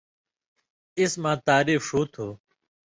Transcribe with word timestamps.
اسماں 1.01 1.37
تعریف 1.47 1.81
ݜُو 1.87 2.01
تُھو 2.13 2.27